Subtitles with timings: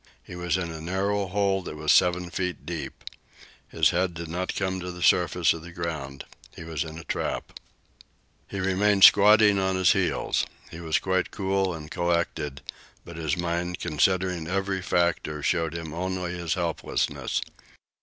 [0.23, 3.03] He was in a narrow hole that was seven feet deep.
[3.67, 6.25] His head did not come to the surface of the ground.
[6.55, 7.59] He was in a trap.
[8.47, 10.47] He remained squatting on his heels.
[10.71, 12.63] He was quite cool and collected;
[13.05, 17.39] but his mind, considering every factor, showed him only his helplessness.